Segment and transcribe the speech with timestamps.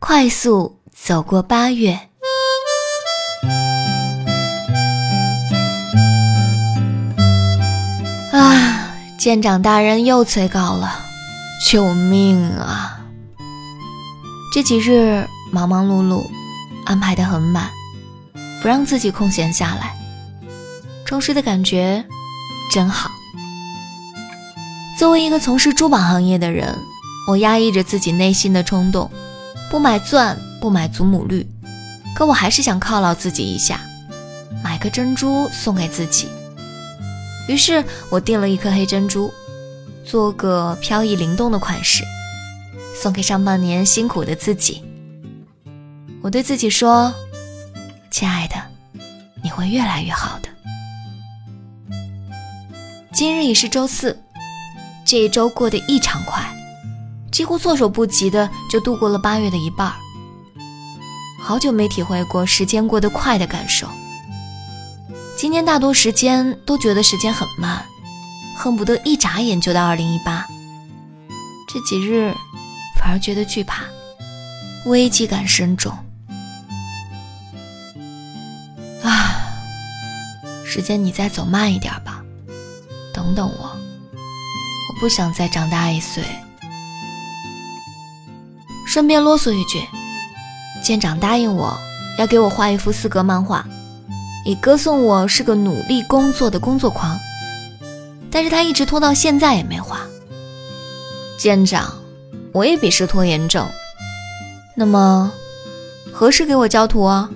[0.00, 1.98] 快速走过八月。
[8.32, 11.00] 啊，舰长大人又催稿了，
[11.68, 13.00] 救命啊！
[14.54, 16.24] 这几日忙忙碌碌，
[16.86, 17.68] 安排的很满，
[18.62, 19.96] 不让自己空闲下来，
[21.04, 22.04] 充实的感觉
[22.72, 23.10] 真好。
[24.96, 26.78] 作为一个从事珠宝行业的人，
[27.28, 29.10] 我压抑着自己内心的冲动，
[29.70, 31.46] 不买钻，不买祖母绿，
[32.14, 33.80] 可我还是想犒劳自己一下，
[34.64, 36.28] 买个珍珠送给自己。
[37.48, 39.32] 于是我订了一颗黑珍珠，
[40.04, 42.02] 做个飘逸灵动的款式，
[43.00, 44.82] 送给上半年辛苦的自己。
[46.22, 47.14] 我对自己说
[48.10, 48.56] ：“亲爱的，
[49.42, 50.48] 你会越来越好的。”
[53.12, 54.18] 今日已是周四，
[55.04, 56.42] 这一周过得异常快，
[57.38, 59.94] 几乎措手不及的就度过了八月的一半。
[61.40, 63.86] 好久没体会过时间过得快的感受。
[65.36, 67.86] 今年大多时间都觉得时间很慢，
[68.56, 70.44] 恨不得一眨眼就到二零一八。
[71.72, 72.34] 这几日
[72.98, 73.84] 反而觉得惧怕，
[74.86, 75.96] 危机感深重。
[79.04, 79.30] 啊，
[80.66, 82.20] 时间你再走慢一点吧，
[83.14, 86.24] 等等我，我不想再长大一岁。
[88.98, 89.86] 顺便啰嗦一句，
[90.82, 91.72] 舰长答应我
[92.18, 93.64] 要给我画一幅四格漫画。
[94.44, 97.16] 以歌颂我是个努力工作的工作狂，
[98.28, 100.00] 但是他一直拖到现在也没画。
[101.38, 101.94] 舰长，
[102.50, 103.64] 我也鄙视拖延症。
[104.74, 105.30] 那么，
[106.12, 107.30] 何时给我交图啊？